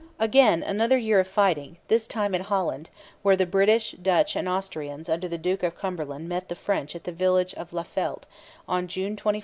Again 0.17 0.63
another 0.63 0.97
year 0.97 1.19
of 1.19 1.27
fighting: 1.27 1.77
this 1.87 2.07
time 2.07 2.33
in 2.33 2.41
Holland, 2.41 2.89
where 3.21 3.35
the 3.35 3.45
British, 3.45 3.91
Dutch, 3.91 4.35
and 4.35 4.49
Austrians 4.49 5.07
under 5.07 5.27
the 5.27 5.37
Duke 5.37 5.61
of 5.61 5.77
Cumberland 5.77 6.27
met 6.27 6.49
the 6.49 6.55
French 6.55 6.95
at 6.95 7.03
the 7.03 7.11
village 7.11 7.53
of 7.53 7.71
Laffeldt, 7.71 8.25
on 8.67 8.87
June 8.87 9.15
21, 9.15 9.15
1747. 9.35 9.39